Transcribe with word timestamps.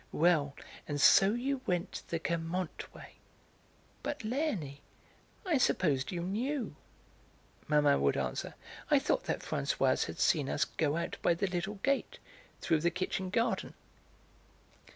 Well, 0.13 0.55
and 0.87 0.99
so 0.99 1.33
you 1.33 1.61
went 1.67 2.01
the 2.07 2.17
Guermantes 2.17 2.91
way?" 2.91 3.17
"But, 4.01 4.23
Leonie, 4.23 4.81
I 5.45 5.59
supposed 5.59 6.11
you 6.11 6.23
knew," 6.23 6.75
Mamma 7.67 7.99
would 7.99 8.17
answer. 8.17 8.55
"I 8.89 8.97
thought 8.97 9.25
that 9.25 9.41
Françoise 9.41 10.05
had 10.05 10.17
seen 10.19 10.49
us 10.49 10.65
go 10.65 10.97
out 10.97 11.17
by 11.21 11.35
the 11.35 11.45
little 11.45 11.75
gate, 11.83 12.17
through 12.61 12.79
the 12.79 12.89
kitchen 12.89 13.29
garden." 13.29 13.75